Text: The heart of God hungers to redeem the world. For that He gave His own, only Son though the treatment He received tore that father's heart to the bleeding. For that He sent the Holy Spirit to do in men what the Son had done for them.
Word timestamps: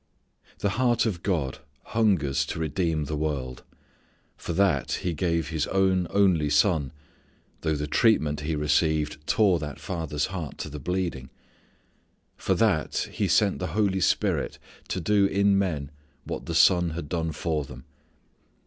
The 0.57 0.69
heart 0.81 1.05
of 1.05 1.21
God 1.21 1.59
hungers 1.83 2.43
to 2.47 2.57
redeem 2.59 3.05
the 3.05 3.15
world. 3.15 3.61
For 4.35 4.51
that 4.51 4.93
He 4.93 5.13
gave 5.13 5.49
His 5.49 5.67
own, 5.67 6.07
only 6.09 6.49
Son 6.49 6.91
though 7.59 7.75
the 7.75 7.85
treatment 7.85 8.39
He 8.39 8.55
received 8.55 9.17
tore 9.27 9.59
that 9.59 9.79
father's 9.79 10.25
heart 10.33 10.57
to 10.57 10.69
the 10.69 10.79
bleeding. 10.79 11.29
For 12.35 12.55
that 12.55 13.09
He 13.11 13.27
sent 13.27 13.59
the 13.59 13.77
Holy 13.77 14.01
Spirit 14.01 14.57
to 14.87 14.99
do 14.99 15.27
in 15.27 15.55
men 15.59 15.91
what 16.23 16.47
the 16.47 16.55
Son 16.55 16.89
had 16.97 17.07
done 17.07 17.31
for 17.31 17.63
them. 17.63 17.83